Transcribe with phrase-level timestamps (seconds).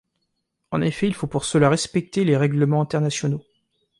[0.71, 3.45] En effet il faut pour cela respecter les règlements internationaux.